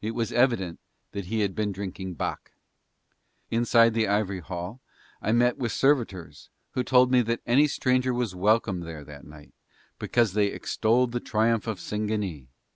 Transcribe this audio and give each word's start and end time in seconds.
It 0.00 0.12
was 0.12 0.30
evident 0.30 0.78
that 1.10 1.24
he 1.24 1.40
had 1.40 1.56
been 1.56 1.72
drinking 1.72 2.14
bak. 2.14 2.52
Inside 3.50 3.94
the 3.94 4.06
ivory 4.06 4.38
hall 4.38 4.80
I 5.20 5.32
met 5.32 5.58
with 5.58 5.72
servitors 5.72 6.50
who 6.74 6.84
told 6.84 7.10
me 7.10 7.20
that 7.22 7.40
any 7.46 7.66
stranger 7.66 8.14
was 8.14 8.32
welcome 8.32 8.78
there 8.82 9.02
that 9.02 9.24
night, 9.26 9.52
because 9.98 10.34
they 10.34 10.52
extolled 10.52 11.10
the 11.10 11.18
triumph 11.18 11.66
of 11.66 11.80
Singanee. 11.80 12.46